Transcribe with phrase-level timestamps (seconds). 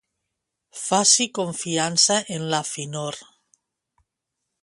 [0.83, 3.21] Faci confiança en la finor.